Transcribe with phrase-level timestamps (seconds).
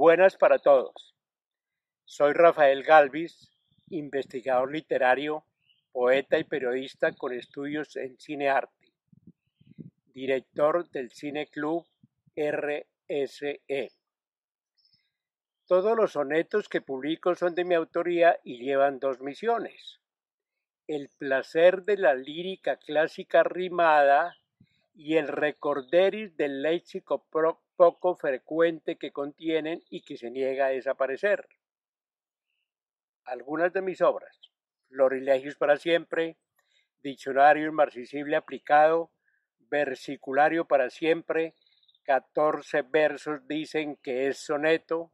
[0.00, 1.14] Buenas para todos.
[2.06, 3.50] Soy Rafael Galvis,
[3.90, 5.44] investigador literario,
[5.92, 8.94] poeta y periodista con estudios en cine-arte,
[10.06, 11.86] director del Cine Club
[12.34, 13.92] RSE.
[15.66, 20.00] Todos los sonetos que publico son de mi autoría y llevan dos misiones.
[20.86, 24.39] El placer de la lírica clásica rimada
[25.02, 27.26] y el recorderis del léxico
[27.74, 31.48] poco frecuente que contienen y que se niega a desaparecer.
[33.24, 34.38] Algunas de mis obras,
[34.88, 36.36] Florilegios para siempre,
[37.02, 39.10] Diccionario inmarcesible aplicado,
[39.70, 41.54] Versiculario para siempre,
[42.02, 45.12] 14 versos dicen que es soneto,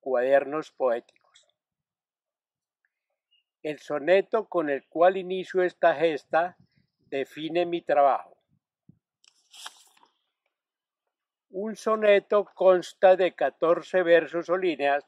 [0.00, 1.46] cuadernos poéticos.
[3.62, 6.56] El soneto con el cual inicio esta gesta
[7.10, 8.35] define mi trabajo
[11.58, 15.06] Un soneto consta de 14 versos o líneas,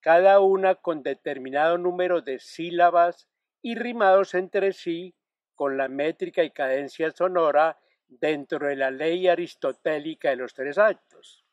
[0.00, 3.26] cada una con determinado número de sílabas
[3.62, 5.14] y rimados entre sí
[5.54, 11.46] con la métrica y cadencia sonora dentro de la ley aristotélica de los tres actos.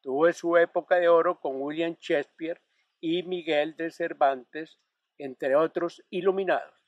[0.00, 2.62] Tuvo su época de oro con William Shakespeare
[2.98, 4.78] y Miguel de Cervantes,
[5.18, 6.83] entre otros iluminados.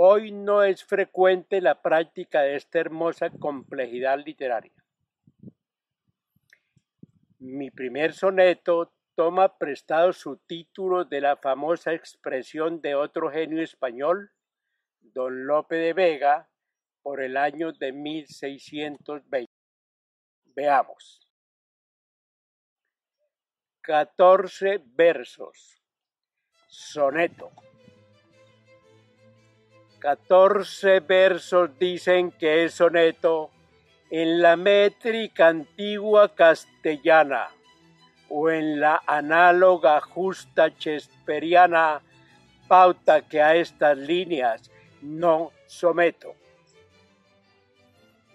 [0.00, 4.72] Hoy no es frecuente la práctica de esta hermosa complejidad literaria.
[7.40, 14.30] Mi primer soneto toma prestado su título de la famosa expresión de otro genio español,
[15.00, 16.48] don Lope de Vega,
[17.02, 19.50] por el año de 1620.
[20.54, 21.28] Veamos.
[23.80, 25.82] 14 versos.
[26.68, 27.50] Soneto.
[29.98, 33.50] Catorce versos dicen que es soneto
[34.10, 37.48] en la métrica antigua castellana
[38.28, 42.00] o en la análoga justa chesperiana,
[42.68, 44.70] pauta que a estas líneas
[45.02, 46.34] no someto.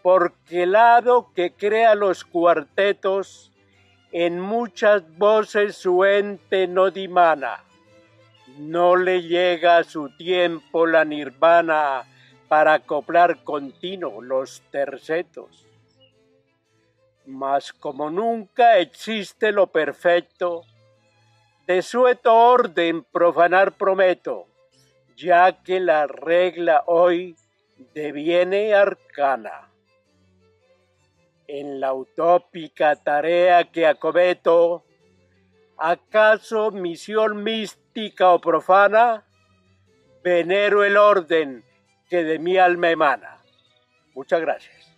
[0.02, 3.52] Porque el lado que crea los cuartetos,
[4.12, 7.64] en muchas voces su ente no dimana
[8.58, 12.04] no le llega a su tiempo la nirvana
[12.48, 15.66] para acoplar continuo los tercetos.
[17.26, 20.64] Mas como nunca existe lo perfecto,
[21.66, 24.46] de sueto orden profanar prometo,
[25.16, 27.36] ya que la regla hoy
[27.94, 29.70] deviene arcana.
[31.48, 34.84] En la utópica tarea que acometo,
[35.84, 39.26] ¿acaso misión mística o profana,
[40.24, 41.66] venero el orden
[42.10, 43.42] que de mi alma emana.
[44.16, 44.93] Muchas gracias.